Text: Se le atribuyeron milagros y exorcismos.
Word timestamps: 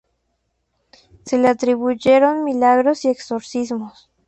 Se 1.27 1.37
le 1.37 1.47
atribuyeron 1.47 2.43
milagros 2.43 3.05
y 3.05 3.09
exorcismos. 3.09 4.09